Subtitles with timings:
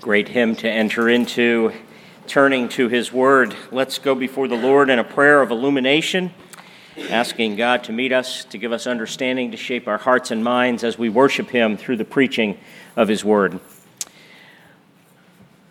[0.00, 1.72] Great hymn to enter into,
[2.28, 3.56] turning to his word.
[3.72, 6.32] Let's go before the Lord in a prayer of illumination,
[7.10, 10.84] asking God to meet us, to give us understanding, to shape our hearts and minds
[10.84, 12.58] as we worship him through the preaching
[12.94, 13.58] of his word.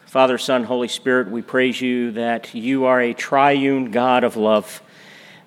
[0.08, 4.82] Father, Son, Holy Spirit, we praise you that you are a triune God of love,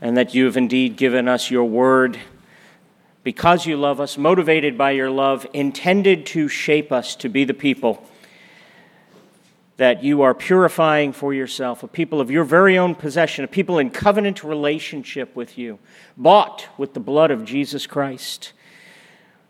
[0.01, 2.19] and that you have indeed given us your word
[3.25, 7.53] because you love us, motivated by your love, intended to shape us to be the
[7.53, 8.07] people
[9.81, 13.79] that you are purifying for yourself, a people of your very own possession, a people
[13.79, 15.79] in covenant relationship with you,
[16.19, 18.53] bought with the blood of Jesus Christ.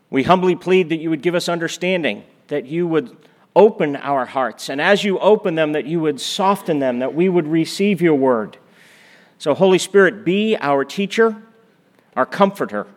[0.09, 3.13] We humbly plead that you would give us understanding, that you would
[3.57, 7.27] open our hearts, and as you open them, that you would soften them, that we
[7.27, 8.57] would receive your word.
[9.37, 11.35] So, Holy Spirit, be our teacher,
[12.15, 12.87] our comforter,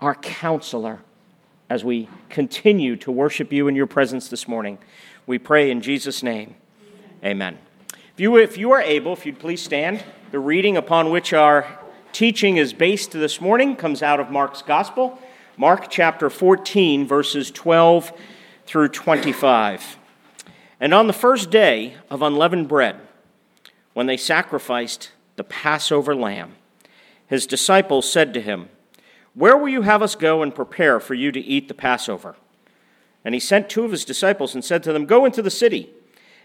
[0.00, 1.00] our counselor,
[1.68, 4.78] as we continue to worship you in your presence this morning.
[5.26, 6.54] We pray in Jesus' name.
[7.24, 7.58] Amen.
[8.14, 11.66] If you, if you are able, if you'd please stand, the reading upon which our
[12.12, 15.18] teaching is based this morning comes out of Mark's Gospel,
[15.56, 18.12] Mark chapter 14, verses 12
[18.66, 19.98] through 25.
[20.78, 23.00] And on the first day of unleavened bread,
[23.94, 26.54] when they sacrificed the Passover lamb,
[27.26, 28.68] his disciples said to him,
[29.34, 32.36] Where will you have us go and prepare for you to eat the Passover?
[33.24, 35.90] And he sent two of his disciples and said to them, Go into the city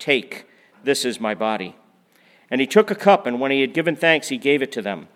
[0.00, 0.46] Take,
[0.82, 1.76] this is my body.
[2.50, 4.82] And he took a cup, and when he had given thanks, he gave it to
[4.82, 5.06] them,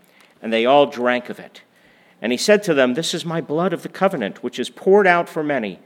[0.40, 1.62] and they all drank of it.
[2.22, 5.06] And he said to them, This is my blood of the covenant, which is poured
[5.06, 5.80] out for many.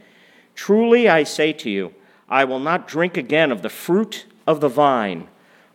[0.54, 1.94] Truly I say to you,
[2.28, 5.28] I will not drink again of the fruit of the vine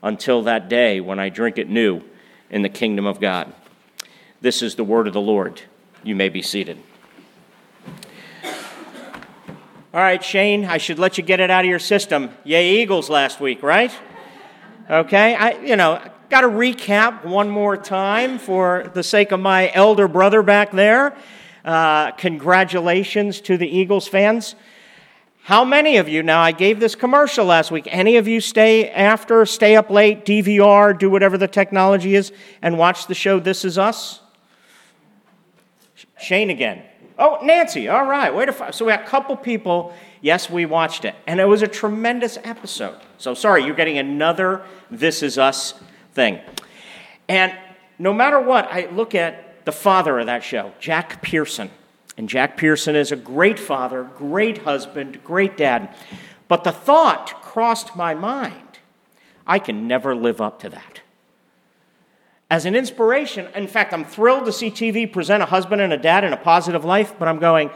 [0.03, 2.03] until that day when I drink it new
[2.49, 3.51] in the kingdom of God.
[4.41, 5.61] This is the word of the Lord.
[6.03, 6.77] You may be seated.
[9.93, 12.31] All right, Shane, I should let you get it out of your system.
[12.43, 13.91] Yay, Eagles last week, right?
[14.89, 19.71] Okay, I, you know, got to recap one more time for the sake of my
[19.71, 21.15] elder brother back there.
[21.63, 24.55] Uh, congratulations to the Eagles fans.
[25.43, 28.89] How many of you, now I gave this commercial last week, any of you stay
[28.89, 32.31] after, stay up late, DVR, do whatever the technology is,
[32.63, 34.21] and watch the show This Is Us?
[36.17, 36.81] Shane again.
[37.17, 38.73] Oh, Nancy, all right, wait a five.
[38.73, 41.15] So we had a couple people, yes, we watched it.
[41.27, 42.99] And it was a tremendous episode.
[43.17, 45.75] So sorry, you're getting another This Is Us
[46.13, 46.39] thing.
[47.27, 47.53] And
[47.99, 51.69] no matter what, I look at the father of that show, Jack Pearson.
[52.17, 55.95] And Jack Pearson is a great father, great husband, great dad.
[56.47, 58.59] But the thought crossed my mind
[59.45, 60.92] I can never live up to that
[62.53, 63.47] as an inspiration.
[63.55, 66.37] In fact, I'm thrilled to see TV present a husband and a dad in a
[66.37, 67.71] positive life, but I'm going,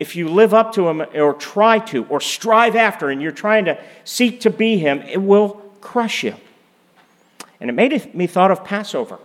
[0.00, 3.66] if you live up to him or try to or strive after and you're trying
[3.66, 6.34] to seek to be him, it will crush you.
[7.60, 9.20] And it made me thought of Passover.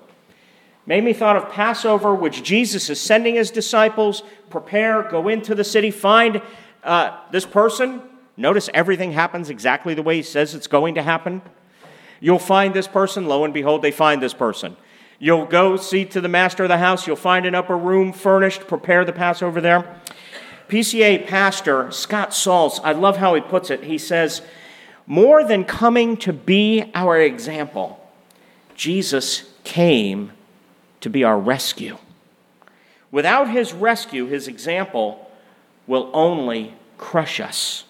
[0.85, 5.63] made me thought of Passover, which Jesus is sending his disciples, prepare, go into the
[5.63, 6.43] city, find
[6.83, 8.03] uh, this person.
[8.37, 11.41] Notice everything happens exactly the way he says it's going to happen.
[12.19, 13.25] You'll find this person.
[13.25, 14.77] Lo and behold, they find this person.
[15.23, 17.05] You'll go see to the master of the house.
[17.05, 18.67] You'll find an upper room furnished.
[18.67, 20.01] Prepare the Passover there.
[20.67, 23.83] PCA pastor Scott Sauls, I love how he puts it.
[23.83, 24.41] He says,
[25.05, 28.03] More than coming to be our example,
[28.73, 30.31] Jesus came
[31.01, 31.99] to be our rescue.
[33.11, 35.29] Without his rescue, his example
[35.85, 37.83] will only crush us.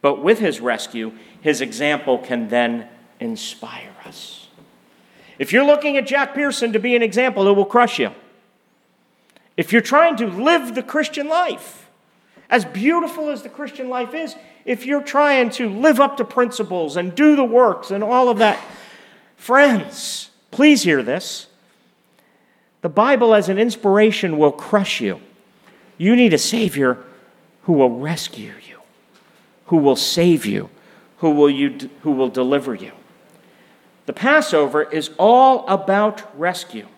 [0.00, 1.12] But with his rescue,
[1.42, 2.88] his example can then
[3.20, 4.43] inspire us.
[5.38, 8.12] If you're looking at Jack Pearson to be an example, it will crush you.
[9.56, 11.88] If you're trying to live the Christian life,
[12.50, 16.96] As beautiful as the Christian life is, if you're trying to live up to principles
[16.96, 18.60] and do the works and all of that,
[19.36, 21.48] friends, please hear this.
[22.82, 25.20] The Bible as an inspiration will crush you.
[25.96, 26.98] You need a Savior
[27.62, 28.78] who will rescue you,
[29.66, 30.68] who will save you,
[31.18, 32.92] who will, you, who will deliver you.
[34.06, 36.88] The Passover is all about rescue.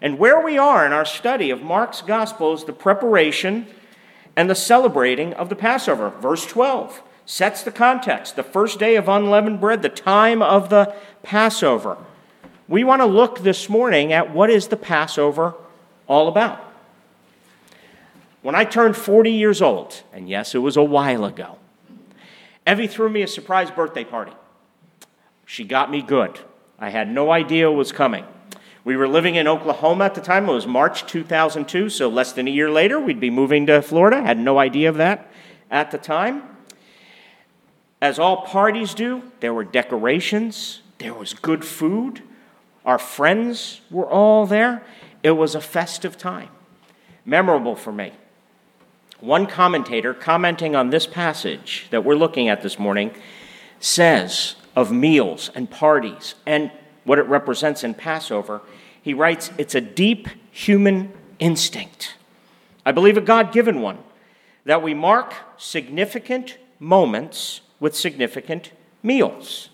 [0.00, 3.66] And where we are in our study of Mark's Gospel is the preparation
[4.34, 6.10] and the celebrating of the Passover.
[6.10, 10.94] Verse 12 sets the context the first day of unleavened bread, the time of the
[11.22, 11.96] Passover.
[12.66, 15.54] We want to look this morning at what is the Passover
[16.08, 16.72] all about.
[18.40, 21.58] When I turned 40 years old, and yes, it was a while ago,
[22.66, 24.32] Evie threw me a surprise birthday party.
[25.52, 26.40] She got me good.
[26.78, 28.24] I had no idea it was coming.
[28.84, 30.48] We were living in Oklahoma at the time.
[30.48, 34.22] It was March 2002, so less than a year later, we'd be moving to Florida.
[34.22, 35.30] Had no idea of that
[35.70, 36.42] at the time.
[38.00, 42.22] As all parties do, there were decorations, there was good food,
[42.86, 44.82] our friends were all there.
[45.22, 46.48] It was a festive time,
[47.26, 48.12] memorable for me.
[49.20, 53.14] One commentator commenting on this passage that we're looking at this morning
[53.80, 56.70] says of meals and parties and
[57.04, 58.62] what it represents in Passover,
[59.02, 62.14] he writes, it's a deep human instinct.
[62.86, 63.98] I believe a God given one,
[64.64, 68.72] that we mark significant moments with significant
[69.02, 69.68] meals.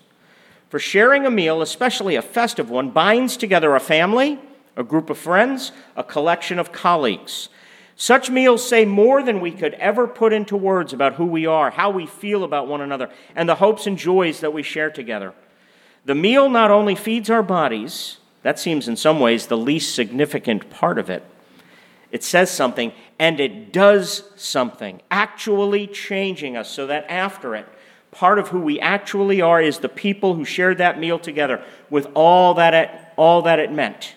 [0.69, 4.39] For sharing a meal, especially a festive one, binds together a family,
[4.75, 7.49] a group of friends, a collection of colleagues.
[8.01, 11.69] Such meals say more than we could ever put into words about who we are,
[11.69, 15.33] how we feel about one another, and the hopes and joys that we share together.
[16.05, 20.69] The meal not only feeds our bodies, that seems in some ways the least significant
[20.69, 21.25] part of it.
[22.09, 27.67] It says something and it does something, actually changing us so that after it,
[28.11, 32.07] part of who we actually are is the people who shared that meal together with
[32.15, 34.15] all that it, all that it meant.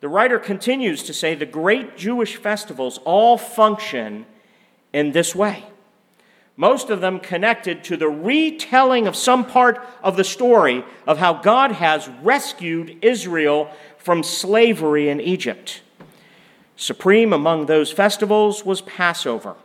[0.00, 4.26] The writer continues to say the great Jewish festivals all function
[4.92, 5.64] in this way.
[6.56, 11.34] Most of them connected to the retelling of some part of the story of how
[11.34, 15.82] God has rescued Israel from slavery in Egypt.
[16.76, 19.56] Supreme among those festivals was Passover.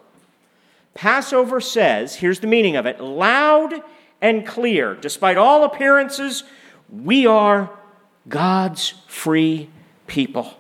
[0.94, 3.82] Passover says, here's the meaning of it loud
[4.22, 6.44] and clear, despite all appearances,
[6.90, 7.70] we are
[8.28, 9.70] God's free
[10.12, 10.54] people.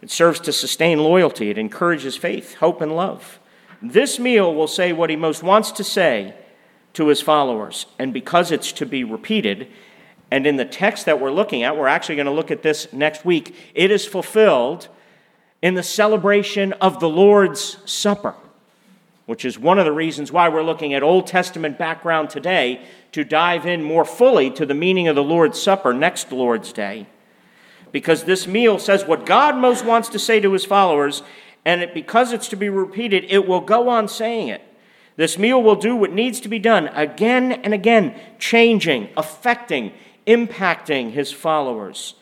[0.00, 3.38] It serves to sustain loyalty, it encourages faith, hope, and love.
[3.82, 6.34] This meal will say what he most wants to say
[6.94, 7.84] to his followers.
[7.98, 9.68] And because it's to be repeated,
[10.30, 12.90] and in the text that we're looking at, we're actually going to look at this
[12.94, 14.88] next week, it is fulfilled
[15.60, 18.34] in the celebration of the Lord's Supper,
[19.26, 22.80] which is one of the reasons why we're looking at Old Testament background today
[23.12, 27.06] to dive in more fully to the meaning of the Lord's Supper next Lord's Day
[27.92, 31.22] because this meal says what God most wants to say to his followers,
[31.64, 34.62] and it, because it's to be repeated, it will go on saying it.
[35.16, 39.92] This meal will do what needs to be done again and again, changing, affecting,
[40.26, 42.14] impacting his followers,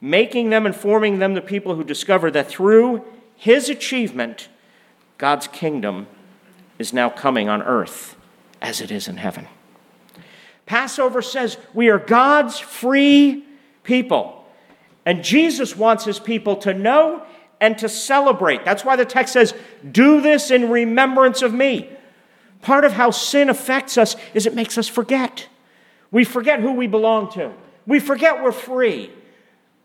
[0.00, 3.02] making them and forming them the people who discover that through
[3.36, 4.48] his achievement,
[5.18, 6.08] God's kingdom
[6.78, 8.16] is now coming on earth
[8.60, 9.48] as it is in heaven.
[10.66, 13.44] Passover says we are God's free
[13.82, 14.35] people.
[15.06, 17.22] And Jesus wants his people to know
[17.60, 18.64] and to celebrate.
[18.64, 19.54] That's why the text says,
[19.90, 21.88] Do this in remembrance of me.
[22.60, 25.48] Part of how sin affects us is it makes us forget.
[26.10, 27.54] We forget who we belong to,
[27.86, 29.10] we forget we're free.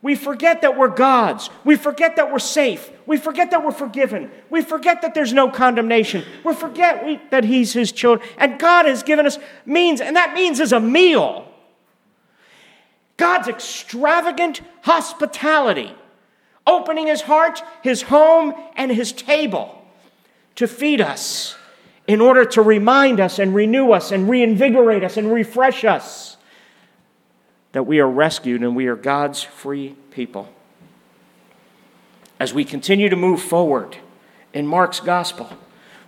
[0.03, 1.51] We forget that we're God's.
[1.63, 2.89] We forget that we're safe.
[3.05, 4.31] We forget that we're forgiven.
[4.49, 6.25] We forget that there's no condemnation.
[6.43, 8.27] We forget we, that He's His children.
[8.39, 11.50] And God has given us means, and that means is a meal.
[13.21, 15.93] God's extravagant hospitality,
[16.65, 19.85] opening his heart, his home, and his table
[20.55, 21.55] to feed us
[22.07, 26.35] in order to remind us and renew us and reinvigorate us and refresh us
[27.73, 30.49] that we are rescued and we are God's free people.
[32.39, 33.97] As we continue to move forward
[34.51, 35.47] in Mark's gospel,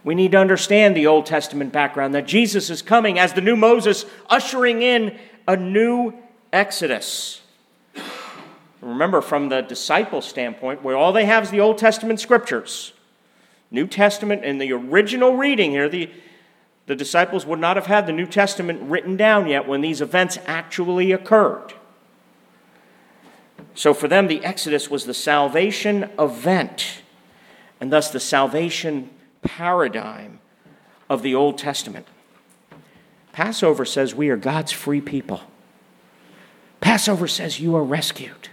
[0.03, 3.55] we need to understand the Old Testament background that Jesus is coming as the new
[3.55, 5.15] Moses, ushering in
[5.47, 6.11] a new
[6.53, 7.41] Exodus.
[8.79, 12.93] Remember, from the disciple standpoint, where all they have is the Old Testament scriptures.
[13.71, 16.11] New Testament, in the original reading here, the,
[16.85, 20.37] the disciples would not have had the New Testament written down yet when these events
[20.45, 21.73] actually occurred.
[23.73, 27.01] So for them, the Exodus was the salvation event.
[27.81, 29.09] and thus the salvation
[29.41, 30.39] paradigm
[31.09, 32.07] of the Old Testament.
[33.31, 35.41] Passover says we are God's free people.
[36.83, 38.49] Passover says you are rescued.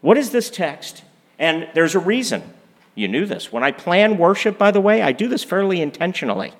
[0.00, 1.04] What is this text?
[1.38, 2.42] And there's a reason.
[2.96, 3.52] You knew this.
[3.52, 6.52] When I plan worship, by the way, I do this fairly intentionally.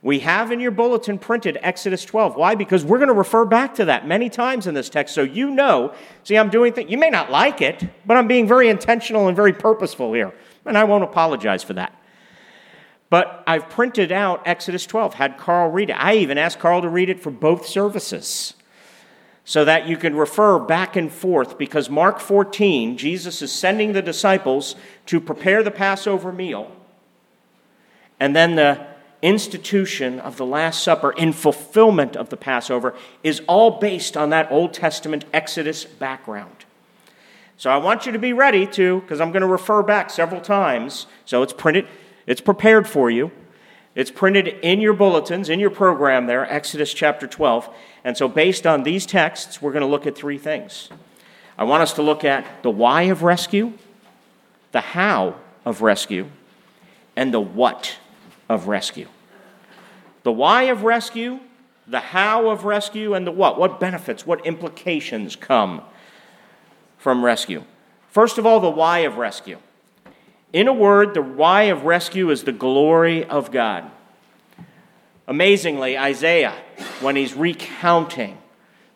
[0.00, 2.36] We have in your bulletin printed Exodus 12.
[2.36, 2.54] Why?
[2.54, 5.14] Because we're going to refer back to that many times in this text.
[5.14, 5.92] So you know,
[6.24, 6.90] see, I'm doing things.
[6.90, 10.32] You may not like it, but I'm being very intentional and very purposeful here.
[10.64, 11.94] And I won't apologize for that.
[13.10, 15.96] But I've printed out Exodus 12, had Carl read it.
[16.02, 18.54] I even asked Carl to read it for both services
[19.48, 24.02] so that you can refer back and forth because Mark 14, Jesus is sending the
[24.02, 24.74] disciples
[25.06, 26.70] to prepare the Passover meal.
[28.18, 28.84] And then the
[29.22, 34.50] institution of the Last Supper in fulfillment of the Passover is all based on that
[34.50, 36.64] Old Testament Exodus background.
[37.56, 40.40] So I want you to be ready to, because I'm going to refer back several
[40.40, 41.06] times.
[41.24, 41.86] So it's printed,
[42.26, 43.30] it's prepared for you.
[43.96, 47.74] It's printed in your bulletins, in your program there, Exodus chapter 12.
[48.04, 50.90] And so, based on these texts, we're going to look at three things.
[51.56, 53.72] I want us to look at the why of rescue,
[54.72, 56.28] the how of rescue,
[57.16, 57.96] and the what
[58.50, 59.08] of rescue.
[60.24, 61.40] The why of rescue,
[61.88, 63.58] the how of rescue, and the what.
[63.58, 65.80] What benefits, what implications come
[66.98, 67.64] from rescue?
[68.10, 69.58] First of all, the why of rescue.
[70.56, 73.90] In a word, the why of rescue is the glory of God.
[75.28, 76.54] Amazingly, Isaiah,
[77.02, 78.38] when he's recounting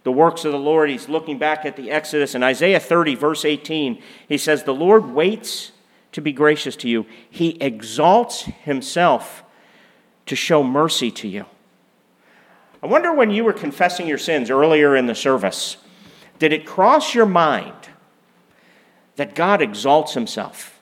[0.03, 2.35] the works of the Lord, he's looking back at the Exodus.
[2.35, 5.73] In Isaiah 30, verse 18, he says, The Lord waits
[6.13, 9.45] to be gracious to you, he exalts himself
[10.25, 11.45] to show mercy to you.
[12.83, 15.77] I wonder when you were confessing your sins earlier in the service,
[16.39, 17.91] did it cross your mind
[19.17, 20.80] that God exalts himself?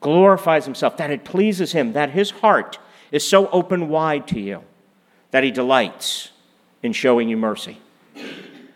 [0.00, 2.78] Glorifies himself, that it pleases him, that his heart
[3.10, 4.62] is so open wide to you
[5.30, 6.30] that he delights
[6.82, 7.78] in showing you mercy.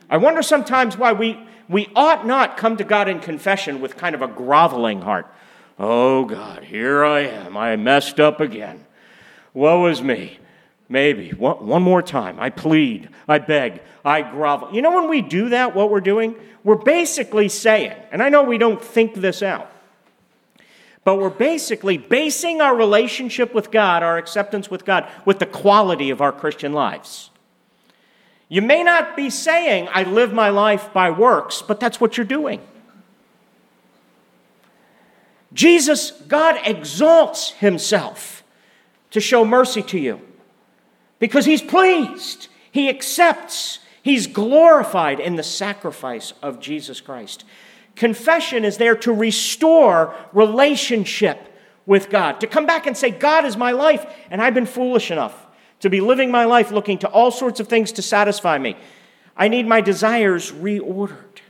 [0.08, 4.14] I wonder sometimes why we, we ought not come to God in confession with kind
[4.14, 5.32] of a groveling heart.
[5.78, 7.56] Oh God, here I am.
[7.56, 8.84] I messed up again.
[9.54, 10.38] Woe is me.
[10.88, 11.30] Maybe.
[11.30, 12.38] One, one more time.
[12.40, 13.08] I plead.
[13.28, 13.80] I beg.
[14.04, 14.74] I grovel.
[14.74, 16.34] You know, when we do that, what we're doing?
[16.64, 19.70] We're basically saying, and I know we don't think this out,
[21.04, 26.10] but we're basically basing our relationship with God, our acceptance with God, with the quality
[26.10, 27.30] of our Christian lives.
[28.48, 32.26] You may not be saying, I live my life by works, but that's what you're
[32.26, 32.60] doing.
[35.52, 38.42] Jesus, God exalts himself
[39.10, 40.20] to show mercy to you
[41.18, 47.44] because he's pleased, he accepts, he's glorified in the sacrifice of Jesus Christ.
[47.96, 51.46] Confession is there to restore relationship
[51.86, 55.10] with God, to come back and say, God is my life, and I've been foolish
[55.10, 55.46] enough
[55.80, 58.76] to be living my life looking to all sorts of things to satisfy me.
[59.36, 61.40] I need my desires reordered.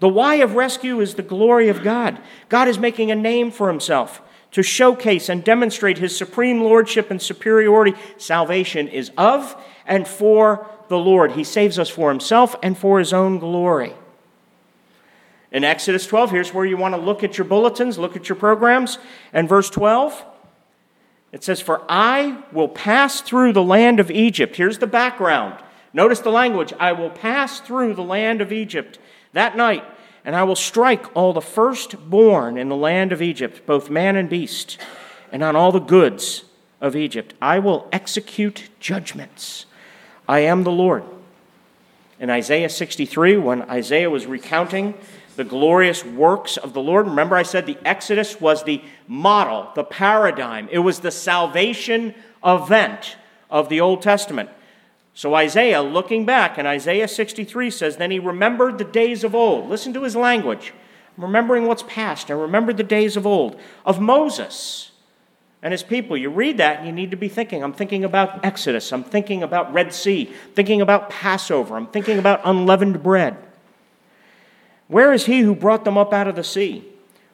[0.00, 2.20] The why of rescue is the glory of God.
[2.48, 4.20] God is making a name for himself
[4.52, 7.94] to showcase and demonstrate his supreme lordship and superiority.
[8.18, 9.56] Salvation is of
[9.86, 11.32] and for the Lord.
[11.32, 13.94] He saves us for himself and for his own glory.
[15.56, 18.36] In Exodus 12, here's where you want to look at your bulletins, look at your
[18.36, 18.98] programs.
[19.32, 20.22] And verse 12,
[21.32, 24.56] it says, For I will pass through the land of Egypt.
[24.56, 25.58] Here's the background.
[25.94, 28.98] Notice the language I will pass through the land of Egypt
[29.32, 29.82] that night,
[30.26, 34.28] and I will strike all the firstborn in the land of Egypt, both man and
[34.28, 34.76] beast,
[35.32, 36.44] and on all the goods
[36.82, 37.32] of Egypt.
[37.40, 39.64] I will execute judgments.
[40.28, 41.02] I am the Lord.
[42.20, 44.92] In Isaiah 63, when Isaiah was recounting
[45.36, 47.06] the glorious works of the Lord.
[47.06, 52.14] Remember, I said the Exodus was the model, the paradigm, it was the salvation
[52.44, 53.16] event
[53.50, 54.50] of the Old Testament.
[55.14, 59.68] So Isaiah, looking back, and Isaiah 63 says, Then he remembered the days of old.
[59.68, 60.74] Listen to his language.
[61.16, 62.30] remembering what's past.
[62.30, 64.90] I remembered the days of old, of Moses
[65.62, 66.16] and his people.
[66.16, 67.64] You read that and you need to be thinking.
[67.64, 68.92] I'm thinking about Exodus.
[68.92, 70.30] I'm thinking about Red Sea.
[70.54, 71.76] Thinking about Passover.
[71.76, 73.38] I'm thinking about unleavened bread.
[74.88, 76.84] Where is he who brought them up out of the sea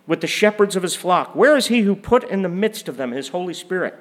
[0.07, 1.35] with the shepherds of his flock?
[1.35, 3.95] Where is he who put in the midst of them his Holy Spirit,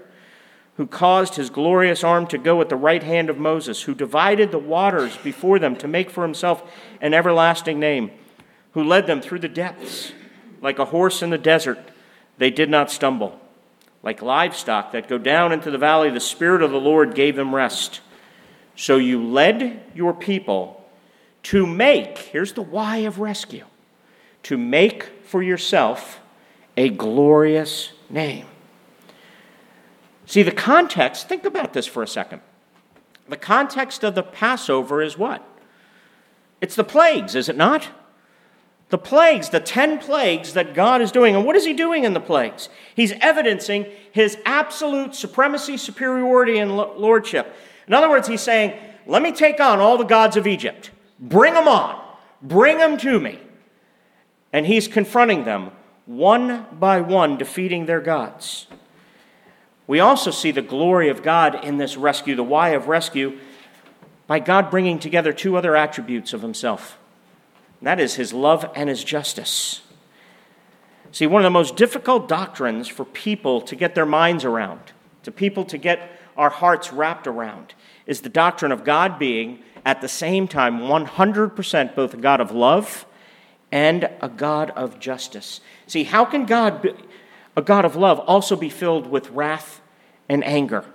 [0.78, 4.52] who caused his glorious arm to go at the right hand of Moses, who divided
[4.52, 6.64] the waters before them to make for himself
[7.02, 8.12] an everlasting name,
[8.72, 10.14] who led them through the depths
[10.62, 11.80] like a horse in the desert?
[12.38, 13.40] They did not stumble.
[14.02, 17.54] Like livestock that go down into the valley, the Spirit of the Lord gave them
[17.54, 18.00] rest.
[18.76, 20.81] So you led your people
[21.44, 23.66] to make, here's the why of rescue,
[24.44, 26.20] to make for yourself
[26.78, 28.46] a glorious name.
[30.26, 32.42] See, the context, think about this for a second.
[33.28, 35.46] The context of the Passover is what?
[36.62, 37.90] It's the plagues, is it not?
[38.90, 41.36] The plagues, the 10 plagues that God is doing.
[41.36, 42.68] And what is He doing in the plagues?
[42.94, 47.56] He's evidencing His absolute supremacy, superiority, and lordship.
[47.88, 50.92] In other words, He's saying, Let me take on all the gods of Egypt.
[51.22, 52.02] Bring them on.
[52.42, 53.40] Bring them to me.
[54.52, 55.72] And He's confronting them
[56.06, 58.68] one by one, defeating their gods.
[59.88, 63.38] We also see the glory of God in this rescue, the why of rescue,
[64.28, 66.98] by God bringing together two other attributes of Himself
[67.82, 69.82] that is his love and his justice.
[71.12, 74.80] See, one of the most difficult doctrines for people to get their minds around,
[75.24, 77.74] to people to get our hearts wrapped around,
[78.06, 82.52] is the doctrine of God being at the same time 100% both a God of
[82.52, 83.06] love
[83.72, 85.62] and a God of justice.
[85.88, 86.94] See, how can God, be,
[87.56, 89.82] a God of love, also be filled with wrath
[90.28, 90.86] and anger?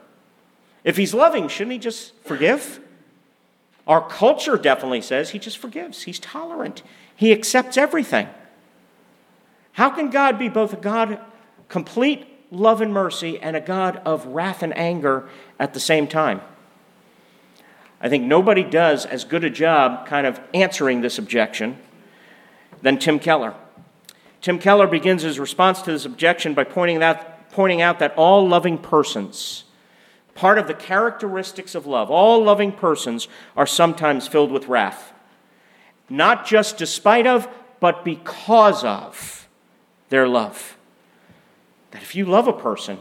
[0.84, 2.80] If he's loving, shouldn't he just forgive?
[3.86, 6.82] Our culture definitely says he just forgives, he's tolerant,
[7.14, 8.28] he accepts everything.
[9.72, 11.20] How can God be both a God
[11.68, 15.28] complete love and mercy and a God of wrath and anger
[15.58, 16.40] at the same time?
[18.00, 21.78] I think nobody does as good a job kind of answering this objection
[22.82, 23.54] than Tim Keller.
[24.40, 28.46] Tim Keller begins his response to this objection by pointing out, pointing out that all
[28.46, 29.64] loving persons
[30.36, 32.10] part of the characteristics of love.
[32.10, 33.26] All loving persons
[33.56, 35.12] are sometimes filled with wrath,
[36.08, 37.48] not just despite of,
[37.80, 39.48] but because of
[40.10, 40.76] their love.
[41.90, 43.00] That if you love a person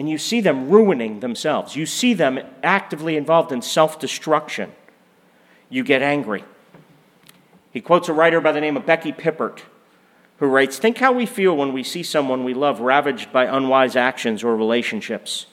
[0.00, 4.72] and you see them ruining themselves, you see them actively involved in self destruction,
[5.68, 6.42] you get angry.
[7.70, 9.60] He quotes a writer by the name of Becky Pippert,
[10.38, 13.94] who writes Think how we feel when we see someone we love ravaged by unwise
[13.94, 15.44] actions or relationships.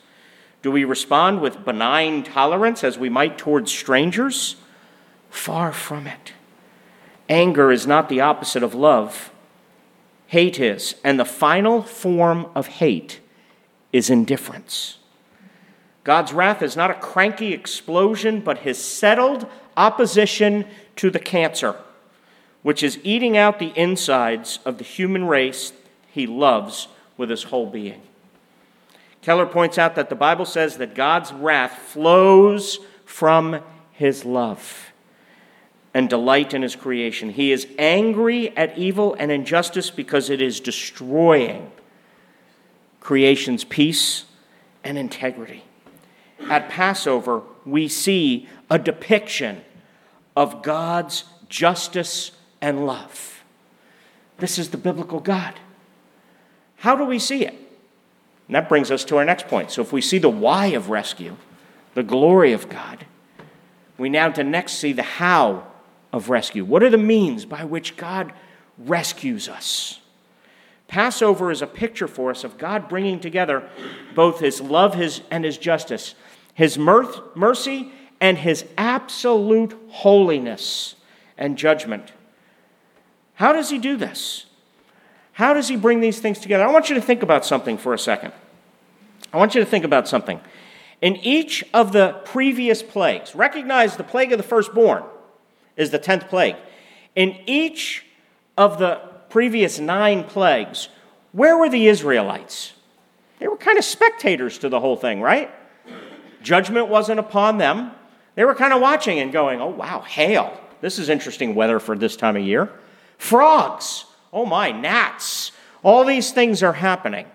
[0.62, 4.56] Do we respond with benign tolerance as we might towards strangers?
[5.30, 6.32] Far from it.
[7.28, 9.30] Anger is not the opposite of love,
[10.28, 10.96] hate is.
[11.04, 13.20] And the final form of hate
[13.92, 14.98] is indifference.
[16.04, 19.46] God's wrath is not a cranky explosion, but his settled
[19.76, 21.76] opposition to the cancer,
[22.64, 25.74] which is eating out the insides of the human race
[26.10, 28.02] he loves with his whole being.
[29.22, 34.94] Keller points out that the Bible says that God's wrath flows from his love
[35.94, 37.32] and delight in his creation.
[37.32, 41.72] He is angry at evil and injustice because it is destroying
[43.08, 44.26] creation's peace
[44.84, 45.64] and integrity.
[46.50, 49.62] At Passover, we see a depiction
[50.36, 53.46] of God's justice and love.
[54.40, 55.54] This is the biblical God.
[56.80, 57.54] How do we see it?
[58.48, 59.72] And that brings us to our next point.
[59.72, 61.38] So if we see the why of rescue,
[61.94, 63.06] the glory of God,
[63.98, 65.66] we now to next see the how
[66.12, 66.66] of rescue.
[66.66, 68.34] What are the means by which God
[68.78, 70.02] rescues us?
[70.88, 73.70] Passover is a picture for us of God bringing together
[74.16, 76.16] both his love his, and his justice,
[76.54, 80.96] his mirth, mercy and his absolute holiness
[81.38, 82.14] and judgment.
[83.36, 84.46] How does he do this?
[85.34, 86.64] How does he bring these things together?
[86.64, 88.34] I want you to think about something for a second.
[89.32, 90.40] I want you to think about something.
[91.00, 95.04] In each of the previous plagues, recognize the plague of the firstborn
[95.76, 96.56] is the 10th plague.
[97.16, 98.06] In each
[98.58, 100.90] of the previous nine plagues,
[101.32, 102.74] where were the Israelites?
[103.40, 105.52] They were kind of spectators to the whole thing, right?
[106.42, 107.92] Judgment wasn't upon them.
[108.36, 110.60] They were kind of watching and going, oh, wow, hail.
[110.82, 112.70] This is interesting weather for this time of year.
[113.18, 114.06] Frogs.
[114.32, 115.52] Oh my, gnats.
[115.84, 117.26] All these things are happening.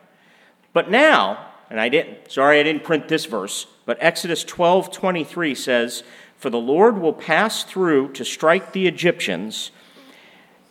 [0.73, 5.55] But now, and I didn't, sorry I didn't print this verse, but Exodus 12 23
[5.55, 6.03] says,
[6.37, 9.71] For the Lord will pass through to strike the Egyptians,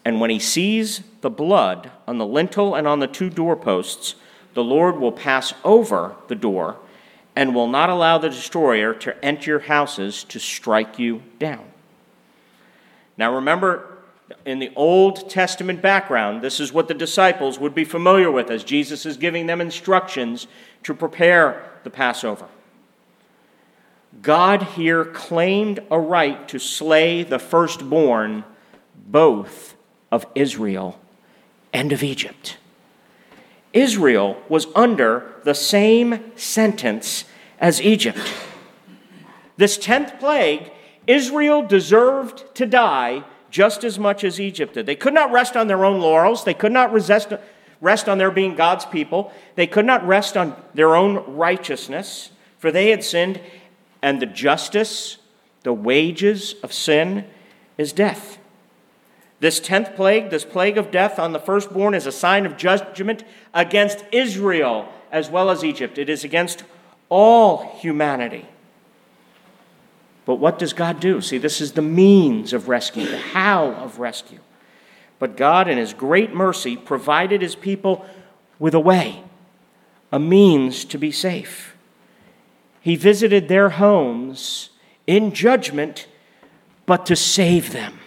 [0.03, 4.15] and when he sees the blood on the lintel and on the two doorposts,
[4.53, 6.77] the Lord will pass over the door
[7.35, 11.65] and will not allow the destroyer to enter your houses to strike you down.
[13.17, 13.99] Now remember,
[14.45, 18.63] in the Old Testament background, this is what the disciples would be familiar with as
[18.63, 20.47] Jesus is giving them instructions
[20.83, 22.47] to prepare the Passover.
[24.21, 28.43] God here claimed a right to slay the firstborn
[28.95, 29.75] both
[30.11, 30.99] of Israel
[31.73, 32.57] and of Egypt.
[33.73, 37.25] Israel was under the same sentence
[37.59, 38.19] as Egypt.
[39.57, 40.71] This tenth plague,
[41.07, 44.85] Israel deserved to die just as much as Egypt did.
[44.85, 47.33] They could not rest on their own laurels, they could not resist,
[47.81, 49.31] rest on their being God's people.
[49.55, 53.41] They could not rest on their own righteousness, for they had sinned,
[54.01, 55.17] and the justice,
[55.63, 57.25] the wages of sin,
[57.77, 58.37] is death.
[59.41, 63.23] This tenth plague, this plague of death on the firstborn, is a sign of judgment
[63.55, 65.97] against Israel as well as Egypt.
[65.97, 66.63] It is against
[67.09, 68.45] all humanity.
[70.25, 71.21] But what does God do?
[71.21, 74.39] See, this is the means of rescue, the how of rescue.
[75.17, 78.05] But God, in His great mercy, provided His people
[78.59, 79.23] with a way,
[80.11, 81.75] a means to be safe.
[82.79, 84.69] He visited their homes
[85.07, 86.07] in judgment,
[86.85, 88.00] but to save them.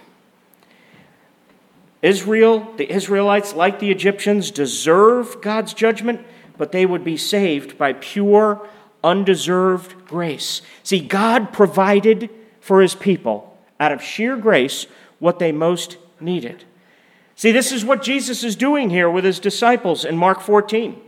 [2.04, 6.20] Israel, the Israelites, like the Egyptians, deserve God's judgment,
[6.58, 8.68] but they would be saved by pure,
[9.02, 10.60] undeserved grace.
[10.82, 12.28] See, God provided
[12.60, 14.86] for his people out of sheer grace
[15.18, 16.64] what they most needed.
[17.36, 21.00] See, this is what Jesus is doing here with his disciples in Mark 14.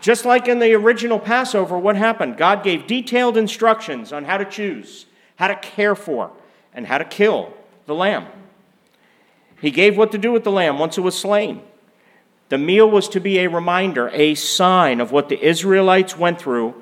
[0.00, 2.36] Just like in the original Passover, what happened?
[2.36, 6.32] God gave detailed instructions on how to choose, how to care for,
[6.74, 7.54] and how to kill
[7.86, 8.26] the lamb.
[9.66, 11.60] He gave what to do with the lamb once it was slain.
[12.50, 16.80] The meal was to be a reminder, a sign of what the Israelites went through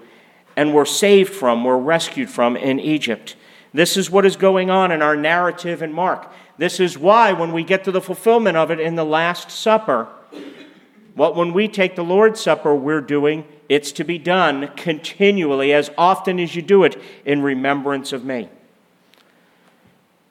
[0.54, 3.36] and were saved from, were rescued from in Egypt.
[3.72, 6.30] This is what is going on in our narrative in Mark.
[6.58, 10.06] This is why, when we get to the fulfillment of it in the Last Supper,
[11.14, 15.90] what when we take the Lord's Supper, we're doing, it's to be done continually, as
[15.96, 18.50] often as you do it, in remembrance of me.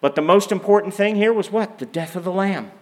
[0.03, 1.79] But the most important thing here was what?
[1.79, 2.73] The death of the Lamb.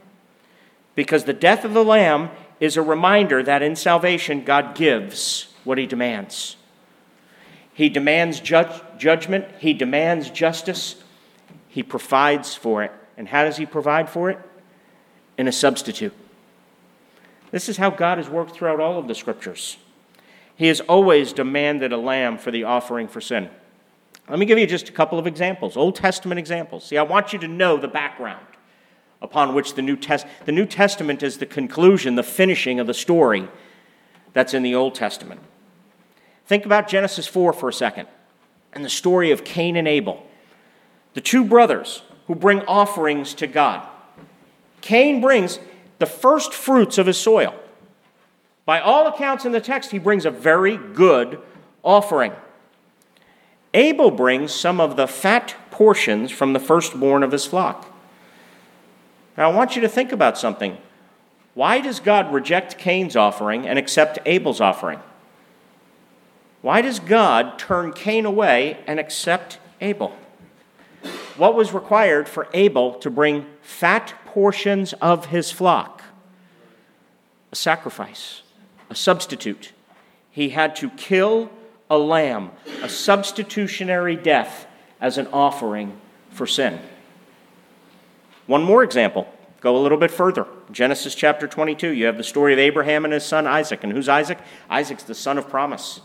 [0.96, 5.78] Because the death of the Lamb is a reminder that in salvation, God gives what
[5.78, 6.56] He demands.
[7.76, 10.96] He demands judgment, He demands justice,
[11.68, 12.92] He provides for it.
[13.16, 14.40] And how does He provide for it?
[15.38, 16.14] In a substitute.
[17.52, 19.78] This is how God has worked throughout all of the scriptures.
[20.56, 23.52] He has always demanded a lamb for the offering for sin.
[24.30, 26.86] Let me give you just a couple of examples, Old Testament examples.
[26.86, 28.46] See, I want you to know the background
[29.22, 32.94] upon which the New, Test- the New Testament is the conclusion, the finishing of the
[32.94, 33.48] story
[34.34, 35.42] that's in the Old Testament.
[36.46, 38.08] Think about Genesis 4 for a second
[38.74, 40.26] and the story of Cain and Abel,
[41.14, 43.86] the two brothers who bring offerings to God.
[44.82, 45.60] Cain brings
[46.00, 47.54] the first fruits of his soil.
[48.66, 51.40] By all accounts in the text, he brings a very good
[51.84, 52.32] offering.
[53.74, 57.88] Abel brings some of the fat portions from the firstborn of his flock.
[59.38, 60.78] Now, I want you to think about something.
[61.54, 65.00] Why does God reject Cain's offering and accept Abel's offering?
[66.62, 70.16] Why does God turn Cain away and accept Abel?
[71.38, 76.04] What was required for Abel to bring fat portions of his flock?
[77.52, 78.44] A sacrifice,
[78.90, 79.72] a substitute.
[80.30, 81.50] He had to kill
[81.92, 82.50] a lamb,
[82.82, 84.66] a substitutionary death
[85.02, 86.00] as an offering
[86.30, 86.80] for sin.
[88.48, 89.28] One more example.
[89.60, 90.48] Go a little bit further.
[90.72, 93.84] Genesis chapter 22, you have the story of Abraham and his son Isaac.
[93.84, 94.40] And who's Isaac?
[94.70, 96.00] Isaac's the son of promise,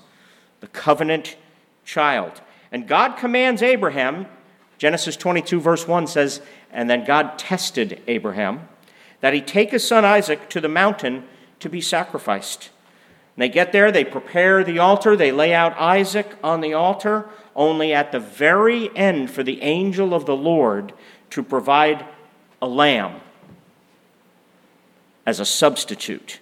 [0.60, 1.36] the covenant
[1.84, 2.40] child.
[2.72, 4.26] And God commands Abraham,
[4.78, 8.68] Genesis 22, verse 1 says, And then God tested Abraham
[9.20, 11.24] that he take his son Isaac to the mountain
[11.60, 12.70] to be sacrificed.
[13.36, 17.28] And they get there, they prepare the altar, they lay out Isaac on the altar,
[17.54, 20.94] only at the very end for the angel of the Lord
[21.30, 22.06] to provide
[22.62, 23.20] a lamb
[25.26, 26.40] as a substitute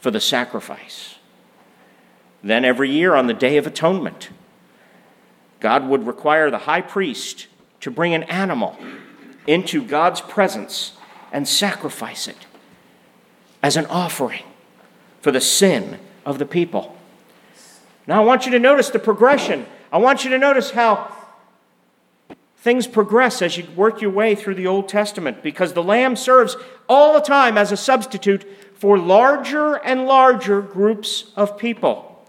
[0.00, 1.16] for the sacrifice.
[2.42, 4.30] Then every year on the Day of Atonement,
[5.60, 7.46] God would require the high priest
[7.80, 8.76] to bring an animal
[9.46, 10.94] into God's presence
[11.32, 12.46] and sacrifice it
[13.62, 14.44] as an offering
[15.20, 16.96] for the sin of the people.
[18.06, 19.66] Now, I want you to notice the progression.
[19.92, 21.14] I want you to notice how
[22.56, 26.56] things progress as you work your way through the Old Testament because the lamb serves
[26.88, 32.26] all the time as a substitute for larger and larger groups of people.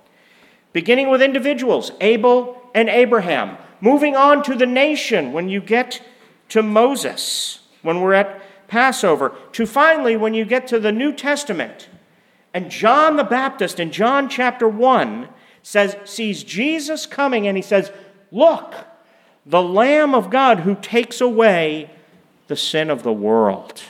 [0.72, 6.02] Beginning with individuals, Abel and Abraham, moving on to the nation when you get
[6.50, 11.89] to Moses, when we're at Passover, to finally when you get to the New Testament
[12.54, 15.30] and John the Baptist in John chapter 1
[15.62, 17.92] says, sees Jesus coming and he says,
[18.32, 18.74] Look,
[19.46, 21.90] the Lamb of God who takes away
[22.48, 23.82] the sin of the world.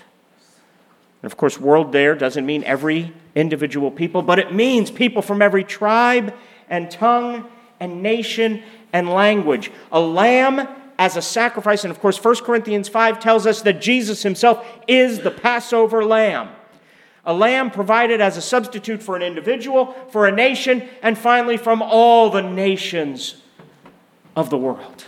[1.22, 5.42] And of course, world there doesn't mean every individual people, but it means people from
[5.42, 6.34] every tribe
[6.70, 7.46] and tongue
[7.80, 9.72] and nation and language.
[9.92, 10.68] A lamb
[10.98, 11.84] as a sacrifice.
[11.84, 16.50] And of course, 1 Corinthians 5 tells us that Jesus himself is the Passover lamb.
[17.30, 21.84] A lamb provided as a substitute for an individual, for a nation, and finally from
[21.84, 23.36] all the nations
[24.36, 25.06] of the world.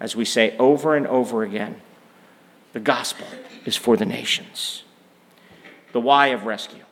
[0.00, 1.82] As we say over and over again,
[2.72, 3.26] the gospel
[3.66, 4.84] is for the nations.
[5.92, 6.84] The why of rescue,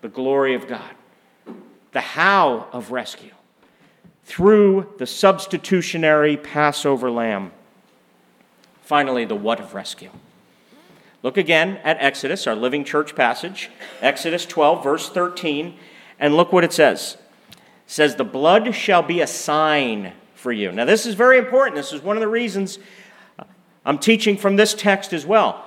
[0.00, 0.94] the glory of God,
[1.92, 3.34] the how of rescue
[4.24, 7.52] through the substitutionary Passover lamb.
[8.80, 10.10] Finally, the what of rescue.
[11.22, 15.76] Look again at Exodus, our living church passage, Exodus 12, verse 13,
[16.18, 17.18] and look what it says.
[17.50, 20.72] It says, The blood shall be a sign for you.
[20.72, 21.76] Now, this is very important.
[21.76, 22.78] This is one of the reasons
[23.38, 23.44] uh,
[23.84, 25.64] I'm teaching from this text as well.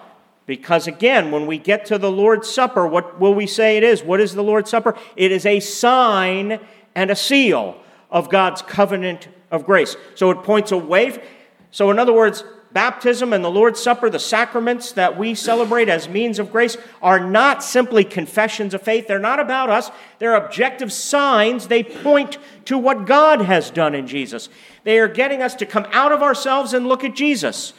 [0.48, 4.04] Because again, when we get to the Lord's Supper, what will we say it is?
[4.04, 4.98] What is the Lord's Supper?
[5.16, 6.60] It is a sign
[6.96, 7.78] and a seal
[8.10, 9.96] of God's covenant of grace.
[10.16, 11.24] So it points away.
[11.72, 16.10] So, in other words, baptism and the Lord's Supper, the sacraments that we celebrate as
[16.10, 19.08] means of grace, are not simply confessions of faith.
[19.08, 21.68] They're not about us, they're objective signs.
[21.68, 24.50] They point to what God has done in Jesus.
[24.84, 27.74] They are getting us to come out of ourselves and look at Jesus.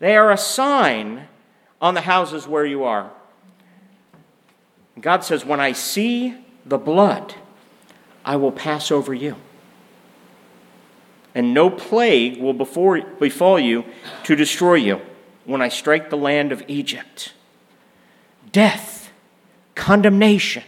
[0.00, 1.28] They are a sign
[1.80, 3.10] on the houses where you are.
[5.00, 6.34] God says, When I see
[6.66, 7.34] the blood,
[8.24, 9.36] I will pass over you
[11.38, 13.84] and no plague will before, befall you
[14.24, 15.00] to destroy you
[15.44, 17.32] when I strike the land of Egypt.
[18.50, 19.12] Death,
[19.76, 20.64] condemnation,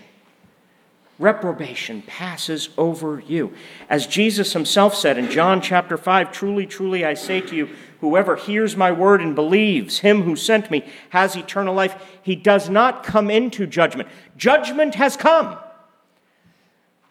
[1.19, 3.53] reprobation passes over you.
[3.89, 7.69] As Jesus himself said in John chapter 5 Truly, truly, I say to you,
[8.01, 12.01] whoever hears my word and believes him who sent me has eternal life.
[12.23, 14.09] He does not come into judgment.
[14.37, 15.59] Judgment has come.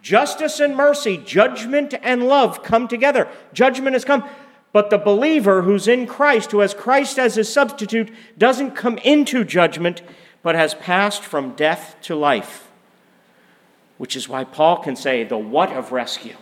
[0.02, 3.28] Justice and mercy, judgment and love come together.
[3.54, 4.28] Judgment has come.
[4.72, 9.44] But the believer who's in Christ, who has Christ as his substitute, doesn't come into
[9.44, 10.02] judgment,
[10.44, 12.70] but has passed from death to life.
[13.98, 16.38] Which is why Paul can say the what of rescue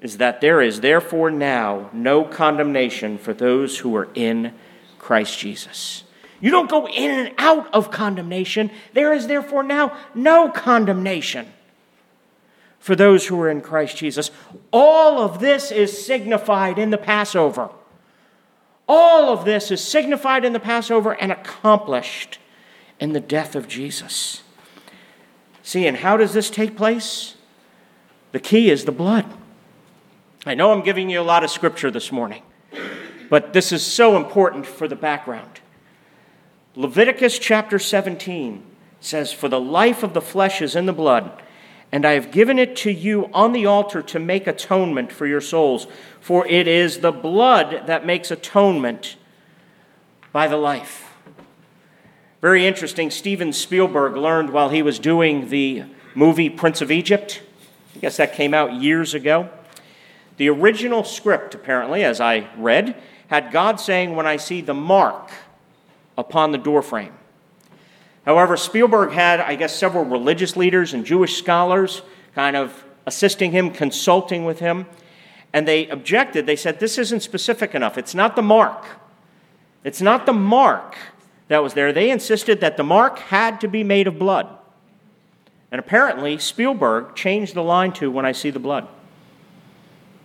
[0.00, 4.54] is that there is therefore now no condemnation for those who are in
[4.98, 6.04] Christ Jesus.
[6.40, 8.70] You don't go in and out of condemnation.
[8.92, 11.52] There is therefore now no condemnation
[12.88, 14.30] for those who are in Christ Jesus.
[14.72, 17.68] All of this is signified in the Passover.
[18.88, 22.38] All of this is signified in the Passover and accomplished
[22.98, 24.42] in the death of Jesus.
[25.62, 27.34] See, and how does this take place?
[28.32, 29.26] The key is the blood.
[30.46, 32.42] I know I'm giving you a lot of scripture this morning,
[33.28, 35.60] but this is so important for the background.
[36.74, 38.64] Leviticus chapter 17
[38.98, 41.42] says, For the life of the flesh is in the blood
[41.90, 45.40] and I have given it to you on the altar to make atonement for your
[45.40, 45.86] souls.
[46.20, 49.16] For it is the blood that makes atonement
[50.32, 51.14] by the life.
[52.40, 53.10] Very interesting.
[53.10, 57.42] Steven Spielberg learned while he was doing the movie Prince of Egypt.
[57.96, 59.48] I guess that came out years ago.
[60.36, 65.30] The original script, apparently, as I read, had God saying, When I see the mark
[66.16, 67.17] upon the doorframe.
[68.28, 72.02] However, Spielberg had, I guess, several religious leaders and Jewish scholars
[72.34, 74.84] kind of assisting him, consulting with him,
[75.54, 76.44] and they objected.
[76.44, 77.96] They said, This isn't specific enough.
[77.96, 78.84] It's not the mark.
[79.82, 80.94] It's not the mark
[81.48, 81.90] that was there.
[81.90, 84.46] They insisted that the mark had to be made of blood.
[85.72, 88.88] And apparently, Spielberg changed the line to when I see the blood.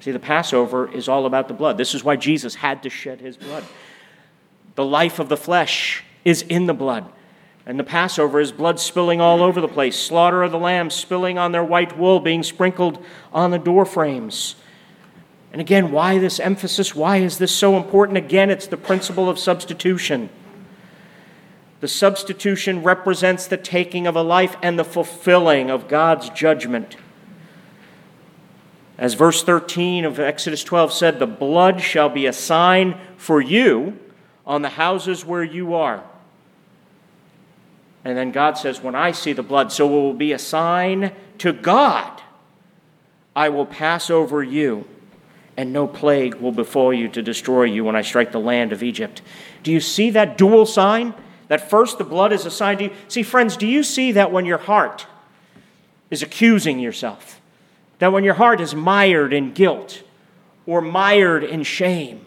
[0.01, 1.77] See, the Passover is all about the blood.
[1.77, 3.63] This is why Jesus had to shed his blood.
[4.75, 7.09] The life of the flesh is in the blood.
[7.65, 11.37] And the Passover is blood spilling all over the place, slaughter of the lambs spilling
[11.37, 14.55] on their white wool, being sprinkled on the door frames.
[15.53, 16.93] And again, why this emphasis?
[16.93, 18.17] Why is this so important?
[18.17, 20.29] Again, it's the principle of substitution.
[21.79, 26.97] The substitution represents the taking of a life and the fulfilling of God's judgment.
[28.97, 33.99] As verse 13 of Exodus 12 said, the blood shall be a sign for you
[34.45, 36.03] on the houses where you are.
[38.05, 41.13] And then God says, When I see the blood, so it will be a sign
[41.39, 42.21] to God.
[43.35, 44.85] I will pass over you,
[45.57, 48.83] and no plague will befall you to destroy you when I strike the land of
[48.83, 49.21] Egypt.
[49.63, 51.13] Do you see that dual sign?
[51.47, 52.91] That first the blood is a sign to you.
[53.07, 55.07] See, friends, do you see that when your heart
[56.09, 57.41] is accusing yourself,
[57.99, 60.03] that when your heart is mired in guilt
[60.65, 62.25] or mired in shame,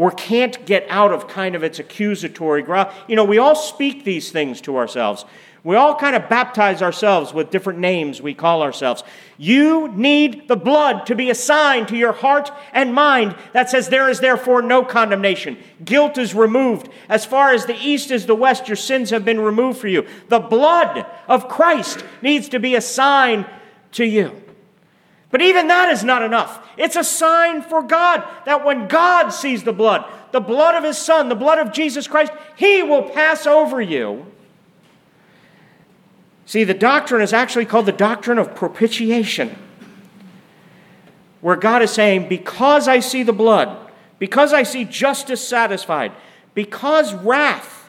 [0.00, 2.90] or can't get out of kind of its accusatory growl.
[3.06, 5.26] You know, we all speak these things to ourselves.
[5.62, 9.04] We all kind of baptize ourselves with different names we call ourselves.
[9.36, 14.08] You need the blood to be assigned to your heart and mind that says, There
[14.08, 15.58] is therefore no condemnation.
[15.84, 16.88] Guilt is removed.
[17.10, 20.06] As far as the east is the west, your sins have been removed for you.
[20.30, 23.44] The blood of Christ needs to be a sign
[23.92, 24.40] to you.
[25.30, 26.66] But even that is not enough.
[26.76, 30.98] It's a sign for God that when God sees the blood, the blood of His
[30.98, 34.26] Son, the blood of Jesus Christ, He will pass over you
[36.50, 39.56] See, the doctrine is actually called the doctrine of propitiation,
[41.40, 43.88] where God is saying, Because I see the blood,
[44.18, 46.10] because I see justice satisfied,
[46.52, 47.88] because wrath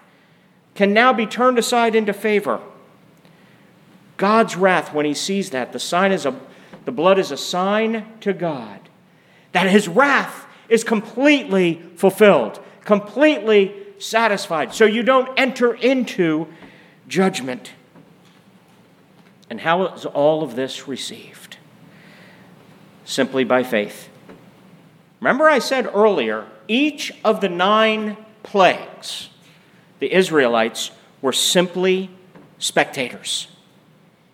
[0.76, 2.62] can now be turned aside into favor.
[4.18, 6.40] God's wrath, when he sees that, the sign is a,
[6.86, 8.80] the blood is a sign to God
[9.52, 14.74] that his wrath is completely fulfilled, completely satisfied.
[14.74, 16.48] So you don't enter into
[17.08, 17.72] judgment.
[19.50, 21.58] And how is all of this received?
[23.04, 24.10] Simply by faith.
[25.20, 29.30] Remember, I said earlier, each of the nine plagues,
[30.00, 30.92] the Israelites
[31.22, 32.10] were simply
[32.58, 33.48] spectators.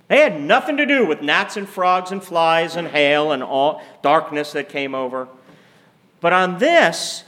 [0.08, 3.82] They had nothing to do with gnats and frogs and flies and hail and all
[4.02, 5.28] darkness that came over.
[6.22, 7.24] But on this,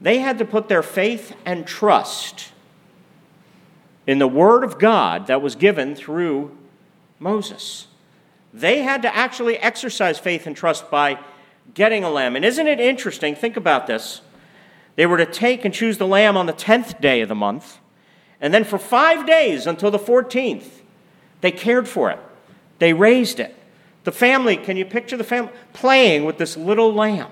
[0.00, 2.52] they had to put their faith and trust
[4.06, 6.56] in the Word of God that was given through
[7.18, 7.88] Moses.
[8.54, 11.18] They had to actually exercise faith and trust by
[11.74, 12.36] getting a lamb.
[12.36, 13.34] And isn't it interesting?
[13.34, 14.22] Think about this.
[14.94, 17.78] They were to take and choose the lamb on the 10th day of the month.
[18.40, 20.82] And then for five days until the 14th,
[21.46, 22.18] they cared for it.
[22.80, 23.54] They raised it.
[24.02, 27.30] The family, can you picture the family playing with this little lamb?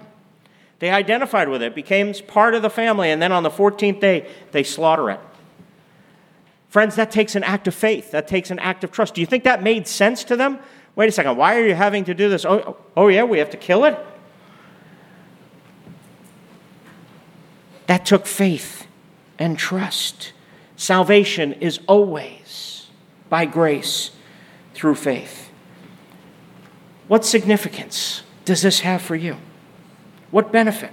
[0.78, 4.30] They identified with it, became part of the family, and then on the 14th day,
[4.52, 5.18] they slaughter it.
[6.68, 8.12] Friends, that takes an act of faith.
[8.12, 9.14] That takes an act of trust.
[9.14, 10.60] Do you think that made sense to them?
[10.94, 12.44] Wait a second, why are you having to do this?
[12.44, 13.98] Oh, oh yeah, we have to kill it?
[17.88, 18.86] That took faith
[19.40, 20.32] and trust.
[20.76, 22.83] Salvation is always
[23.28, 24.10] by grace
[24.74, 25.50] through faith.
[27.08, 29.36] What significance does this have for you?
[30.30, 30.92] What benefit?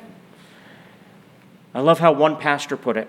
[1.74, 3.08] I love how one pastor put it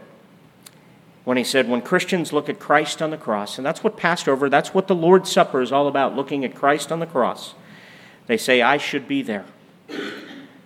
[1.25, 4.49] when he said, when Christians look at Christ on the cross, and that's what Passover,
[4.49, 7.55] that's what the Lord's Supper is all about, looking at Christ on the cross,
[8.27, 9.45] they say, I should be there.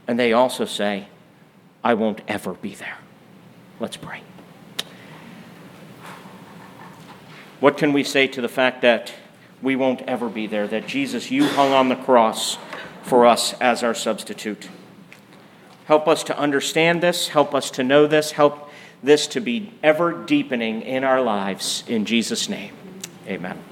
[0.07, 1.09] And they also say,
[1.85, 2.99] I won't ever be there.
[3.81, 4.23] Let's pray.
[7.61, 9.13] What can we say to the fact that
[9.63, 12.59] we won't ever be there, that Jesus, you hung on the cross
[13.03, 14.69] for us as our substitute?
[15.87, 18.71] Help us to understand this, help us to know this, help
[19.03, 21.85] this to be ever deepening in our lives.
[21.87, 22.75] In Jesus' name,
[23.27, 23.63] amen.